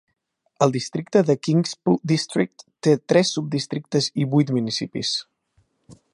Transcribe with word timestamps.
El 0.65 0.71
districte 0.75 1.21
de 1.27 1.35
Qingpu 1.47 1.95
District 2.13 2.65
té 2.87 2.95
tres 3.13 3.35
subdistrictes 3.37 4.09
i 4.25 4.27
vuit 4.33 4.55
municipis. 4.59 5.15